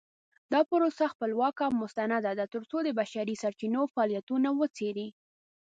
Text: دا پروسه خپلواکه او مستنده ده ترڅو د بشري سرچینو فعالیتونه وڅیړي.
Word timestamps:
دا 0.53 0.61
پروسه 0.69 1.05
خپلواکه 1.13 1.63
او 1.67 1.73
مستنده 1.81 2.31
ده 2.39 2.45
ترڅو 2.53 2.77
د 2.83 2.89
بشري 2.99 3.35
سرچینو 3.43 3.81
فعالیتونه 3.93 4.49
وڅیړي. 4.59 5.07